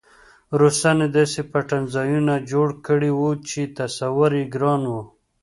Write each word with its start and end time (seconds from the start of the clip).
روسانو 0.61 1.05
داسې 1.17 1.39
پټنځایونه 1.51 2.33
جوړ 2.51 2.67
کړي 2.87 3.11
وو 3.17 3.31
چې 3.49 3.61
تصور 3.77 4.31
یې 4.39 4.45
ګران 4.55 4.81
و 4.89 4.93